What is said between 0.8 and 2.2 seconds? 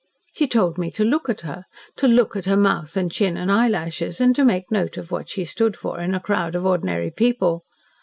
to LOOK at her to